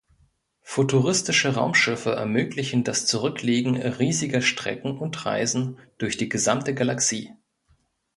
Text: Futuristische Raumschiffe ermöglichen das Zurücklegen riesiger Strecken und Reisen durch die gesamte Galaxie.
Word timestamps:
Futuristische 0.63 1.53
Raumschiffe 1.53 2.13
ermöglichen 2.15 2.83
das 2.83 3.05
Zurücklegen 3.05 3.75
riesiger 3.75 4.41
Strecken 4.41 4.97
und 4.97 5.27
Reisen 5.27 5.77
durch 5.99 6.17
die 6.17 6.27
gesamte 6.27 6.73
Galaxie. 6.73 7.31